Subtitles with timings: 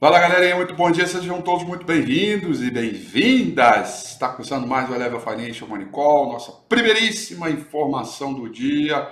[0.00, 4.06] Fala galerinha, muito bom dia, sejam todos muito bem-vindos e bem-vindas.
[4.10, 9.08] Está começando mais o Eleva Financial Money nossa primeiríssima informação do dia.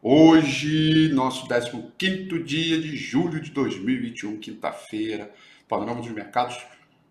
[0.00, 5.30] Hoje, nosso 15 dia de julho de 2021, quinta-feira.
[5.68, 6.58] Panorama dos mercados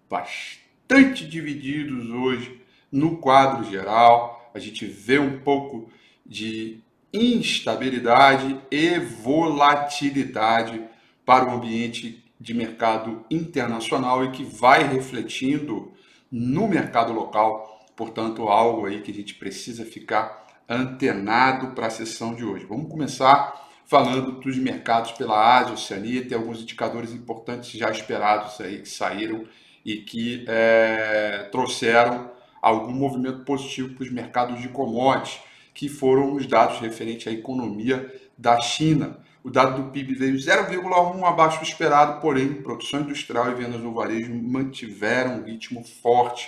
[0.09, 2.59] bastante divididos hoje
[2.91, 4.51] no quadro geral.
[4.51, 5.91] A gente vê um pouco
[6.25, 6.79] de
[7.13, 10.81] instabilidade e volatilidade
[11.23, 15.93] para o ambiente de mercado internacional e que vai refletindo
[16.31, 17.85] no mercado local.
[17.95, 22.65] Portanto, algo aí que a gente precisa ficar antenado para a sessão de hoje.
[22.65, 28.79] Vamos começar falando dos mercados pela Ásia, Oceania, tem alguns indicadores importantes já esperados aí
[28.79, 29.45] que saíram
[29.85, 35.39] e que é, trouxeram algum movimento positivo para os mercados de commodities,
[35.73, 39.19] que foram os dados referentes à economia da China.
[39.43, 43.91] O dado do PIB veio 0,1 abaixo do esperado, porém, produção industrial e vendas no
[43.93, 46.47] varejo mantiveram um ritmo forte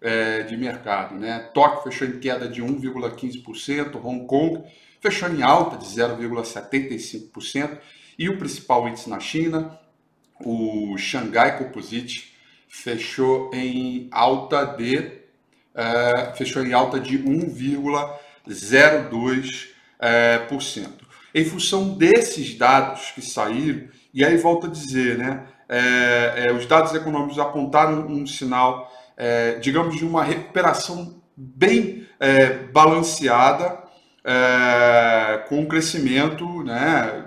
[0.00, 1.14] é, de mercado.
[1.14, 1.38] Né?
[1.54, 4.64] Tóquio fechou em queda de 1,15%, Hong Kong
[5.00, 7.78] fechou em alta de 0,75%,
[8.18, 9.78] e o principal índice na China,
[10.44, 12.32] o Shanghai Composite,
[12.68, 15.22] fechou em alta de
[15.74, 19.72] é, fechou em alta de 1,02%.
[20.04, 21.01] É, por cento.
[21.34, 26.66] Em função desses dados que saíram, e aí volto a dizer, né, é, é, os
[26.66, 33.82] dados econômicos apontaram um sinal, é, digamos, de uma recuperação bem é, balanceada,
[34.24, 37.24] é, com um crescimento né,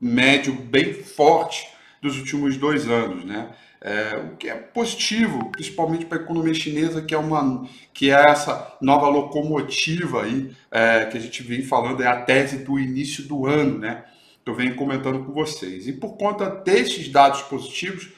[0.00, 1.68] médio bem forte
[2.02, 3.24] dos últimos dois anos.
[3.24, 3.48] Né?
[3.80, 8.30] É, o que é positivo, principalmente para a economia chinesa, que é uma que é
[8.30, 13.24] essa nova locomotiva aí é, que a gente vem falando, é a tese do início
[13.24, 14.04] do ano, né?
[14.44, 15.86] Eu venho comentando com vocês.
[15.86, 18.08] E por conta desses dados positivos,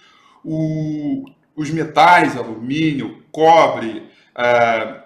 [0.45, 1.25] o,
[1.57, 5.01] os metais, alumínio, cobre, é,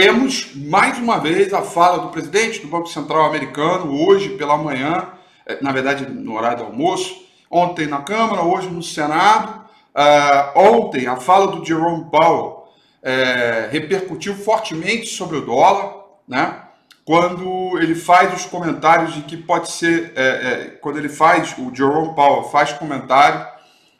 [0.00, 5.08] temos mais uma vez a fala do presidente do Banco Central americano, hoje pela manhã,
[5.44, 9.66] eh, na verdade no horário do almoço, ontem na Câmara, hoje no Senado.
[9.92, 12.68] Uh, ontem a fala do Jerome Powell
[13.02, 15.96] uh, repercutiu fortemente sobre o dólar,
[16.28, 16.62] né?
[17.04, 22.14] quando ele faz os comentários de que pode ser, é, quando ele faz, o Jerome
[22.14, 23.44] Powell faz comentário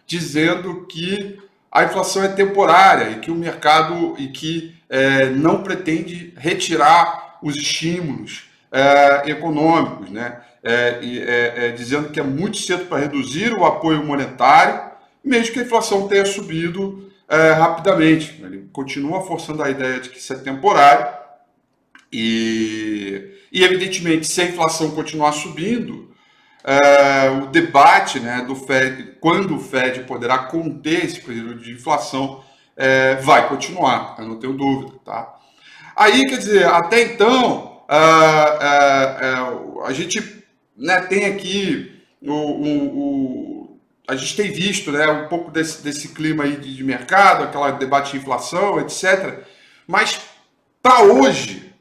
[0.06, 1.41] dizendo que
[1.73, 7.56] a inflação é temporária e que o mercado e que é, não pretende retirar os
[7.56, 10.40] estímulos é, econômicos, né?
[10.62, 14.90] É, é, é, dizendo que é muito cedo para reduzir o apoio monetário,
[15.25, 18.40] mesmo que a inflação tenha subido é, rapidamente.
[18.43, 21.17] Ele continua forçando a ideia de que isso é temporário
[22.12, 26.08] e, e evidentemente, se a inflação continuar subindo,
[27.40, 32.43] o debate né, do Fed, quando o Fed poderá conter esse período de inflação,
[32.79, 34.93] é, vai continuar, eu não tenho dúvida.
[35.05, 35.35] Tá?
[35.97, 40.45] Aí, quer dizer, até então, a gente
[40.77, 46.09] né, tem aqui o, o, o, a gente tem visto né, um pouco desse, desse
[46.09, 49.41] clima aí de, de mercado, aquela debate de inflação, etc.
[49.87, 50.21] Mas
[50.81, 51.75] para hoje,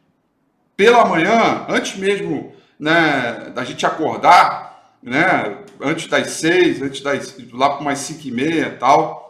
[0.75, 7.69] pela manhã, antes mesmo né, da gente acordar, né, antes das seis, antes das lá
[7.69, 9.26] para umas cinco e meia e tal,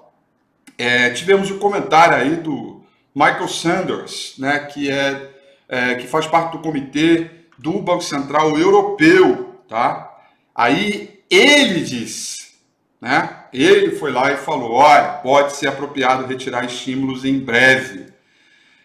[0.78, 2.84] é, tivemos o um comentário aí do
[3.16, 5.30] Michael Sanders, né, que, é,
[5.68, 10.16] é, que faz parte do comitê do Banco Central Europeu, tá?
[10.54, 12.54] Aí ele diz,
[13.02, 13.46] né?
[13.52, 18.08] Ele foi lá e falou, olha, pode ser apropriado retirar estímulos em breve.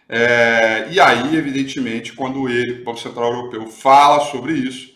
[0.09, 4.93] É, e aí, evidentemente, quando ele, o Banco Central Europeu, fala sobre isso,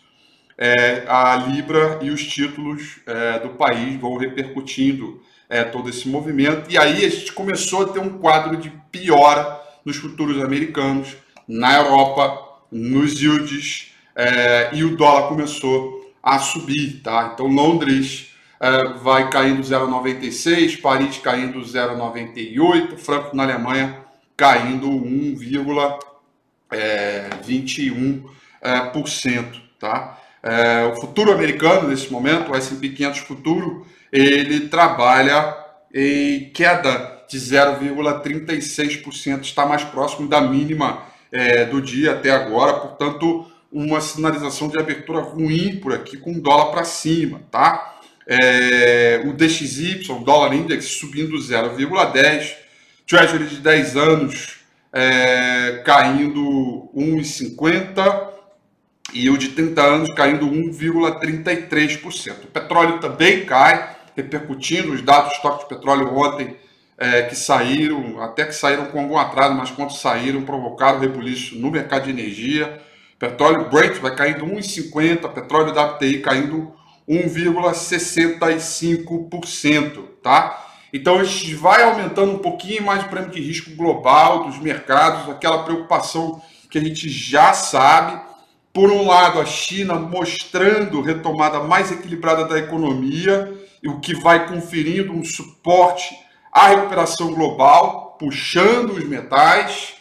[0.58, 6.70] é, a Libra e os títulos é, do país vão repercutindo é, todo esse movimento.
[6.70, 11.16] E aí a gente começou a ter um quadro de piora nos futuros americanos,
[11.48, 17.02] na Europa, nos yields, é, e o dólar começou a subir.
[17.02, 17.32] Tá?
[17.34, 24.06] Então Londres é, vai caindo 0,96, Paris caindo 0,98, Frankfurt na Alemanha
[24.36, 26.42] caindo 1,21%.
[26.70, 27.30] É,
[29.80, 30.20] tá?
[30.94, 35.56] O futuro americano, nesse momento, o S&P 500 futuro, ele trabalha
[35.94, 43.46] em queda de 0,36%, está mais próximo da mínima é, do dia até agora, portanto,
[43.72, 47.96] uma sinalização de abertura ruim por aqui, com dólar para cima, tá?
[48.26, 52.68] É, o DXY, o dólar index, subindo 0,10%,
[53.08, 54.58] Treasury de 10 anos
[54.92, 58.28] é, caindo 1,50%
[59.14, 62.44] e o de 30 anos caindo 1,33%.
[62.44, 66.58] O petróleo também cai, repercutindo os dados do estoque de petróleo ontem
[66.98, 71.70] é, que saíram, até que saíram com algum atraso, mas quando saíram, provocaram rebuliço no
[71.70, 72.82] mercado de energia.
[73.20, 76.74] Petróleo Brent vai caindo 1,50%, petróleo WTI caindo
[77.08, 80.66] 1,65%, tá?
[80.92, 85.30] Então, a gente vai aumentando um pouquinho mais o prêmio de risco global dos mercados,
[85.30, 86.42] aquela preocupação
[86.72, 88.26] que a gente já sabe.
[88.74, 95.14] Por um lado, a China mostrando retomada mais equilibrada da economia, o que vai conferindo
[95.14, 96.18] um suporte
[96.52, 99.94] à recuperação global, puxando os metais.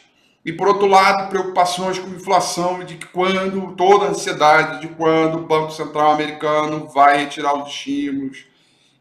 [0.45, 4.89] E por outro lado, preocupações com inflação e de que quando, toda a ansiedade de
[4.89, 8.45] quando o Banco Central americano vai retirar os estímulos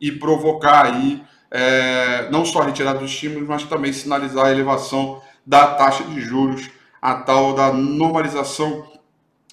[0.02, 5.22] e provocar aí é, não só a retirada dos estímulos, mas também sinalizar a elevação
[5.46, 6.70] da taxa de juros,
[7.02, 8.86] a tal da normalização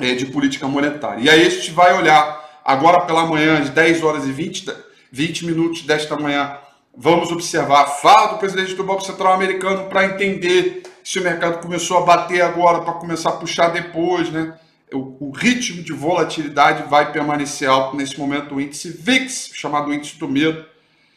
[0.01, 1.23] é, de política monetária.
[1.23, 4.73] E aí a gente vai olhar agora pela manhã, às 10 horas e 20,
[5.13, 6.57] 20 minutos desta manhã,
[6.97, 11.61] vamos observar a fala do presidente do Banco Central americano para entender se o mercado
[11.61, 14.59] começou a bater agora para começar a puxar depois, né?
[14.93, 18.55] O, o, ritmo de volatilidade vai permanecer alto nesse momento.
[18.55, 20.65] O índice VIX, chamado índice do medo,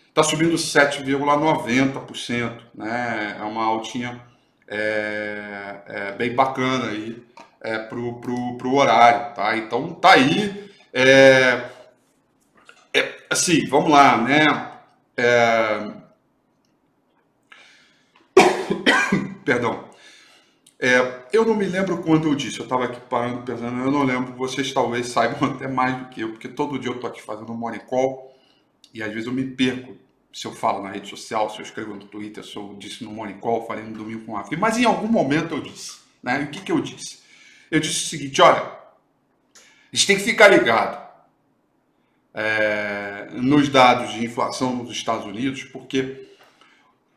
[0.09, 3.37] está subindo 7,90%, né?
[3.39, 4.21] É uma altinha
[4.67, 7.21] é, é, bem bacana aí
[7.61, 9.57] é, para o horário, tá?
[9.57, 10.71] Então tá aí.
[10.93, 11.74] É,
[12.95, 14.71] é, assim, vamos lá, né?
[15.17, 15.91] É,
[19.43, 19.89] Perdão.
[20.79, 24.03] É, eu não me lembro quando eu disse, eu estava aqui parando pensando, eu não
[24.03, 27.21] lembro, vocês talvez saibam até mais do que eu, porque todo dia eu estou aqui
[27.21, 28.33] fazendo um morning call
[28.93, 29.95] e às vezes eu me perco
[30.33, 33.11] se eu falo na rede social, se eu escrevo no Twitter, se eu disse no
[33.11, 35.99] morning call, falei no domingo com a FI, mas em algum momento eu disse.
[36.21, 36.41] Né?
[36.41, 37.19] E o que, que eu disse?
[37.71, 41.04] Eu disse o seguinte, olha, a gente tem que ficar ligado
[42.35, 46.27] é, nos dados de inflação nos Estados Unidos, porque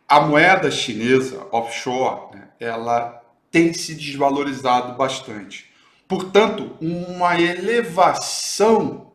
[0.08, 3.20] a moeda chinesa offshore, né, ela
[3.50, 5.70] tem se desvalorizado bastante.
[6.06, 9.12] Portanto, uma elevação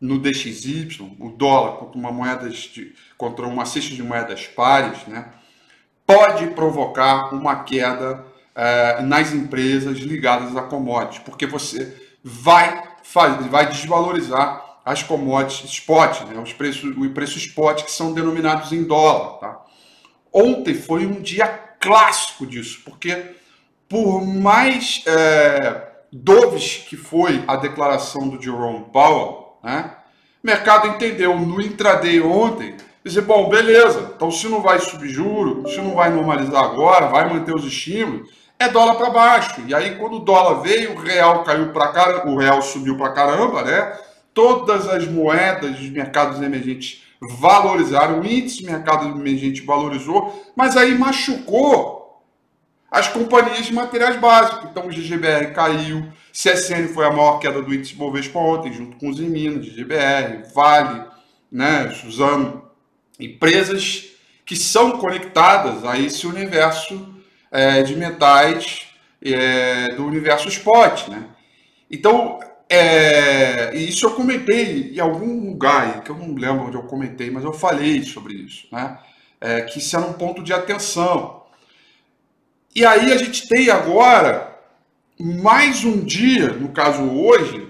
[0.00, 5.30] no DXY, o dólar contra uma moeda de, contra uma cesta de moedas pares, né,
[6.04, 13.68] pode provocar uma queda eh, nas empresas ligadas a commodities, porque você vai fazer, vai
[13.68, 19.38] desvalorizar as commodities spot, né, os preços, o preço spot que são denominados em dólar,
[19.38, 19.60] tá?
[20.32, 21.46] Ontem foi um dia
[21.80, 23.34] clássico disso, porque
[23.88, 29.96] por mais é, doves que foi a declaração do Jerome Powell, né,
[30.42, 35.68] o mercado entendeu no intraday ontem, dizer, bom, beleza, então se não vai subir juro,
[35.68, 39.62] se não vai normalizar agora, vai manter os estímulos, é dólar para baixo.
[39.66, 43.12] E aí quando o dólar veio, o real caiu para caramba, o real subiu para
[43.12, 43.98] caramba, né?
[44.32, 52.00] Todas as moedas dos mercados emergentes valorizaram, o índice mercado emergente valorizou, mas aí machucou
[52.90, 54.70] as companhias de materiais básicos.
[54.70, 59.08] Então o GGBR caiu, CSN foi a maior queda do índice Bovespa ontem, junto com
[59.08, 61.04] os Minas, GGBR, Vale,
[61.50, 62.64] né, Suzano,
[63.18, 64.10] empresas
[64.46, 67.14] que são conectadas a esse universo
[67.50, 68.86] é, de metais
[69.22, 71.26] é, do universo spot, né?
[71.90, 72.38] Então,
[72.72, 77.28] é, e isso eu comentei em algum lugar, que eu não lembro onde eu comentei,
[77.28, 78.96] mas eu falei sobre isso, né?
[79.40, 81.42] É, que isso era um ponto de atenção.
[82.72, 84.56] E aí a gente tem agora
[85.18, 87.68] mais um dia, no caso hoje,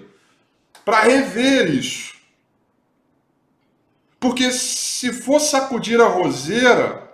[0.85, 2.15] para rever isso.
[4.19, 7.10] Porque se for sacudir a roseira,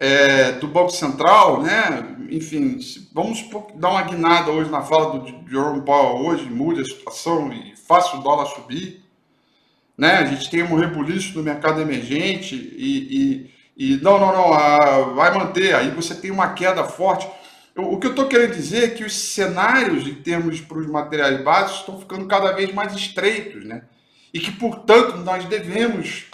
[0.00, 2.16] é, do Banco Central, né?
[2.30, 2.78] Enfim,
[3.12, 7.74] vamos dar uma guinada hoje na fala do Jerome Powell hoje, mude a situação e
[7.76, 9.02] faça o dólar subir.
[9.96, 10.18] Né?
[10.18, 15.00] A gente tem um rebuliço no mercado emergente e, e, e não, não, não, a,
[15.14, 15.74] vai manter.
[15.74, 17.28] Aí você tem uma queda forte.
[17.74, 21.42] O, que eu estou querendo dizer é que os cenários em termos para os materiais
[21.42, 23.82] básicos estão ficando cada vez mais estreitos, né?
[24.32, 26.26] E que, portanto, nós devemos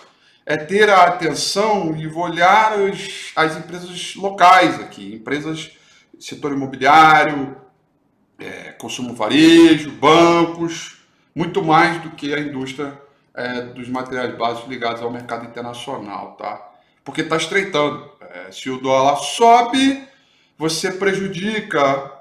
[0.47, 5.73] é ter a atenção e olhar as, as empresas locais aqui, empresas
[6.19, 7.57] setor imobiliário,
[8.39, 10.99] é, consumo varejo, bancos,
[11.35, 12.99] muito mais do que a indústria
[13.35, 16.73] é, dos materiais básicos ligados ao mercado internacional, tá?
[17.05, 18.11] Porque está estreitando.
[18.21, 20.07] É, se o dólar sobe,
[20.57, 22.13] você prejudica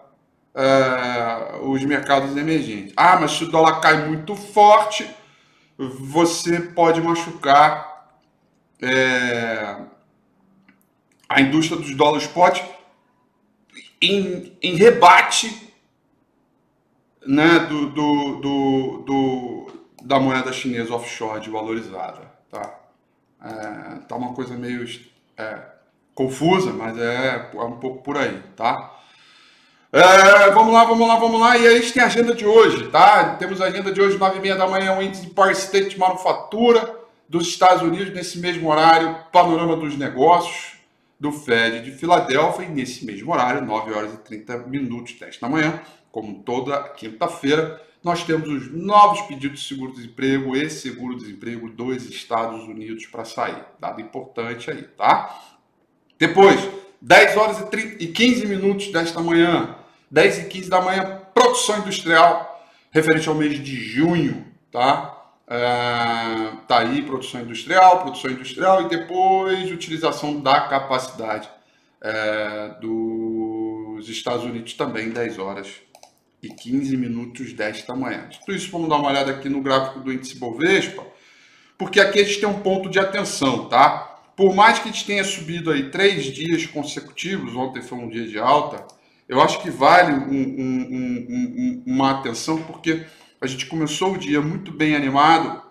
[0.56, 2.94] é, os mercados emergentes.
[2.98, 5.10] Ah, mas se o dólar cai muito forte,
[5.78, 7.93] você pode machucar
[8.82, 9.78] é,
[11.30, 12.62] a indústria dos dólares spot
[14.02, 15.74] em, em rebate
[17.26, 19.68] né, do, do, do, do,
[20.04, 22.32] da moeda chinesa offshore desvalorizada.
[22.52, 22.80] Tá?
[23.44, 24.86] É, tá uma coisa meio
[25.38, 25.60] é,
[26.14, 28.92] confusa, mas é, é um pouco por aí, tá?
[29.92, 31.58] É, vamos lá, vamos lá, vamos lá.
[31.58, 33.36] E aí a gente tem a agenda de hoje, tá?
[33.36, 37.03] Temos a agenda de hoje, 9h30 da manhã, o índice de Power State de manufatura
[37.34, 40.74] dos Estados Unidos, nesse mesmo horário, panorama dos negócios
[41.20, 45.50] do Fed de Filadélfia, e nesse mesmo horário, 9 horas e 30 minutos, 10 da
[45.50, 52.66] manhã, como toda quinta-feira, nós temos os novos pedidos de seguro-desemprego e seguro-desemprego dos Estados
[52.66, 53.64] Unidos para sair.
[53.80, 55.42] Dado importante aí, tá?
[56.20, 56.60] Depois,
[57.02, 59.76] 10 horas e, 30, e 15 minutos desta manhã,
[60.12, 65.23] 10 e 15 da manhã, produção industrial, referente ao mês de junho, tá?
[65.56, 71.48] É, tá aí produção industrial, produção industrial e depois utilização da capacidade
[72.02, 75.68] é, dos Estados Unidos também, 10 horas
[76.42, 78.28] e 15 minutos desta manhã.
[78.40, 81.06] Tudo isso vamos dar uma olhada aqui no gráfico do índice Bovespa,
[81.78, 84.22] porque aqui a gente tem um ponto de atenção, tá?
[84.36, 88.26] Por mais que a gente tenha subido aí três dias consecutivos, ontem foi um dia
[88.26, 88.88] de alta,
[89.30, 93.06] eu acho que vale um, um, um, uma atenção, porque
[93.44, 95.62] a gente começou o dia muito bem animado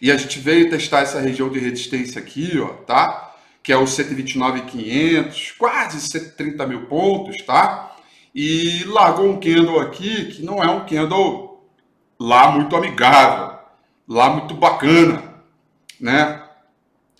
[0.00, 3.34] e a gente veio testar essa região de resistência aqui, ó, tá?
[3.62, 7.92] Que é o 129,500, quase 130 mil pontos, tá?
[8.34, 11.68] e largou um candle aqui que não é um candle
[12.18, 13.58] lá muito amigável,
[14.08, 15.22] lá muito bacana,
[16.00, 16.42] né?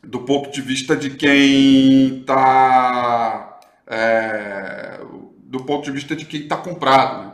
[0.02, 5.00] Do ponto de vista de quem está é,
[5.44, 7.31] do ponto de vista de quem está comprado, né?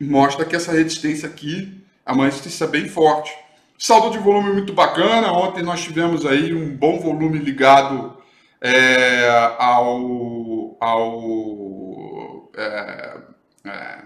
[0.00, 3.32] Mostra que essa resistência aqui é uma resistência bem forte.
[3.78, 5.32] Saldo de volume muito bacana.
[5.32, 8.16] Ontem nós tivemos aí um bom volume ligado
[8.60, 13.16] é, ao, ao, é,
[13.64, 13.98] é,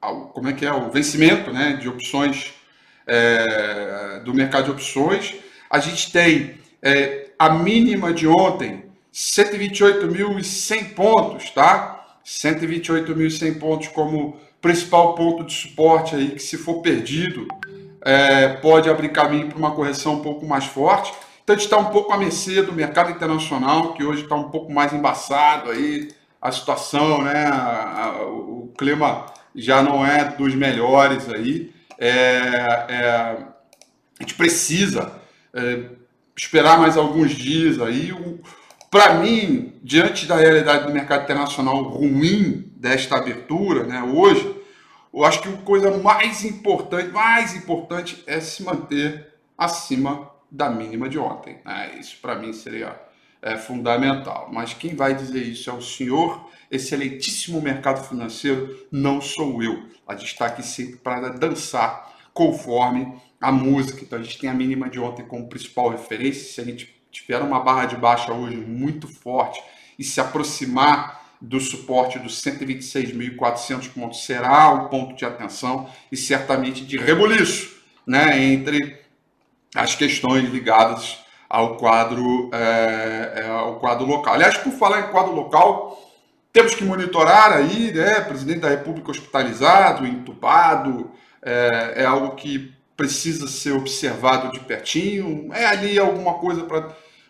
[0.00, 2.54] ao, como é que é, o vencimento né, de opções
[3.06, 5.34] é, do mercado de opções.
[5.68, 12.18] A gente tem é, a mínima de ontem, 128.100 pontos, tá?
[12.24, 17.46] 128.100 pontos como principal ponto de suporte aí que se for perdido
[18.02, 21.12] é, pode abrir caminho para uma correção um pouco mais forte.
[21.42, 24.50] Então a gente está um pouco à mercê do mercado internacional, que hoje está um
[24.50, 26.08] pouco mais embaçado aí,
[26.40, 27.46] a situação, né?
[27.46, 31.72] A, a, o clima já não é dos melhores aí.
[31.98, 32.08] É,
[32.88, 35.12] é, a gente precisa
[35.52, 35.84] é,
[36.36, 38.14] esperar mais alguns dias aí.
[38.90, 44.56] Para mim, diante da realidade do mercado internacional ruim desta abertura, né, hoje,
[45.12, 51.08] eu acho que a coisa mais importante, mais importante é se manter acima da mínima
[51.08, 51.58] de ontem.
[51.64, 51.96] Né?
[51.98, 53.00] Isso para mim seria
[53.42, 54.48] é, fundamental.
[54.52, 59.82] Mas quem vai dizer isso é o senhor, excelentíssimo mercado financeiro, não sou eu.
[60.06, 64.02] A gente está aqui sempre para dançar conforme a música.
[64.02, 66.52] Então a gente tem a mínima de ontem como principal referência.
[66.52, 69.62] Se a gente tiver uma barra de baixa hoje muito forte
[69.98, 76.84] e se aproximar do suporte dos 126.400 pontos será um ponto de atenção e certamente
[76.84, 79.00] de rebuliço né, entre
[79.74, 84.34] as questões ligadas ao quadro, é, é, ao quadro local.
[84.34, 85.98] Aliás, por falar em quadro local,
[86.52, 88.20] temos que monitorar aí, né?
[88.20, 91.10] Presidente da República hospitalizado, entubado,
[91.42, 95.48] é, é algo que precisa ser observado de pertinho.
[95.54, 96.66] É ali alguma coisa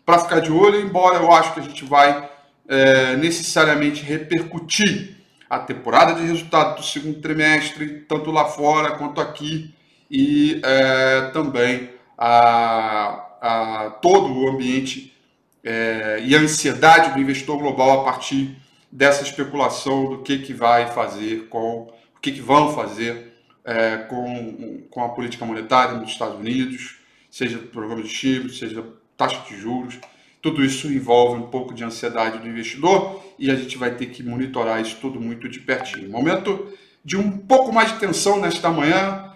[0.05, 2.27] para ficar de olho, embora eu acho que a gente vai
[2.67, 9.75] é, necessariamente repercutir a temporada de resultado do segundo trimestre, tanto lá fora quanto aqui,
[10.11, 15.15] e é, também a, a todo o ambiente
[15.63, 18.57] é, e a ansiedade do investidor global a partir
[18.91, 23.28] dessa especulação do que, que vai fazer com o que, que vão fazer
[23.69, 26.97] é, com, com a política monetária nos Estados Unidos,
[27.31, 28.83] seja programa de estímulo, seja
[29.15, 29.99] taxa de juros.
[30.41, 34.23] Tudo isso envolve um pouco de ansiedade do investidor e a gente vai ter que
[34.23, 36.09] monitorar isso tudo muito de pertinho.
[36.09, 36.73] Momento
[37.05, 39.35] de um pouco mais de tensão nesta manhã,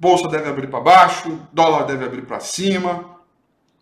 [0.00, 3.20] bolsa deve abrir para baixo, dólar deve abrir para cima,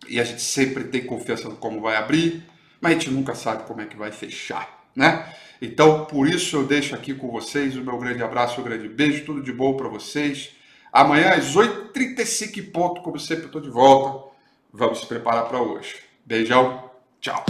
[0.09, 2.43] e a gente sempre tem confiança no como vai abrir,
[2.81, 4.74] mas a gente nunca sabe como é que vai fechar.
[4.95, 5.33] Né?
[5.61, 8.87] Então, por isso eu deixo aqui com vocês o meu grande abraço, o um grande
[8.87, 10.55] beijo, tudo de bom para vocês.
[10.91, 14.33] Amanhã às 8h35 ponto, como sempre, eu estou de volta.
[14.71, 15.95] Vamos se preparar para hoje.
[16.25, 17.45] Beijão, tchau.